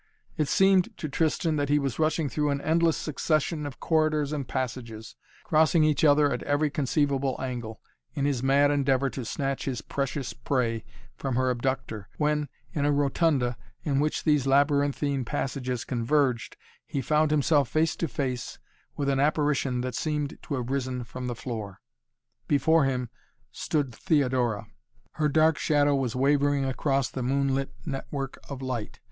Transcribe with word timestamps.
It 0.35 0.47
seemed 0.47 0.97
to 0.97 1.07
Tristan 1.07 1.57
that 1.57 1.69
he 1.69 1.77
was 1.77 1.99
rushing 1.99 2.27
through 2.27 2.49
an 2.49 2.59
endless 2.61 2.97
succession 2.97 3.67
of 3.67 3.79
corridors 3.79 4.33
and 4.33 4.47
passages, 4.47 5.15
crossing 5.43 5.83
each 5.83 6.03
other 6.03 6.33
at 6.33 6.41
every 6.41 6.71
conceivable 6.71 7.39
angle, 7.39 7.79
in 8.15 8.25
his 8.25 8.41
mad 8.41 8.71
endeavor 8.71 9.11
to 9.11 9.23
snatch 9.23 9.65
his 9.65 9.83
precious 9.83 10.33
prey 10.33 10.83
from 11.19 11.35
her 11.35 11.51
abductor 11.51 12.09
when, 12.17 12.49
in 12.73 12.83
a 12.83 12.91
rotunda 12.91 13.55
in 13.83 13.99
which 13.99 14.23
these 14.23 14.47
labyrinthine 14.47 15.23
passages 15.23 15.85
converged, 15.85 16.57
he 16.87 16.99
found 16.99 17.29
himself 17.29 17.69
face 17.69 17.95
to 17.97 18.07
face 18.07 18.57
with 18.97 19.07
an 19.07 19.19
apparition 19.19 19.81
that 19.81 19.93
seemed 19.93 20.35
to 20.41 20.55
have 20.55 20.71
risen 20.71 21.03
from 21.03 21.27
the 21.27 21.35
floor. 21.35 21.79
Before 22.47 22.85
him 22.85 23.11
stood 23.51 23.93
Theodora. 23.93 24.65
Her 25.11 25.29
dark 25.29 25.59
shadow 25.59 25.93
was 25.93 26.15
wavering 26.15 26.65
across 26.65 27.07
the 27.11 27.21
moonlit 27.21 27.69
network 27.85 28.39
of 28.49 28.63
light. 28.63 28.99